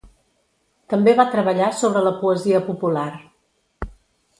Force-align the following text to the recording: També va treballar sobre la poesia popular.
També 0.93 1.13
va 1.21 1.27
treballar 1.37 1.69
sobre 1.83 2.03
la 2.09 2.17
poesia 2.25 2.67
popular. 2.73 3.09